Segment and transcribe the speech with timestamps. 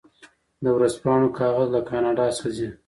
[0.63, 2.69] د ورځپاڼو کاغذ له کاناډا څخه ځي.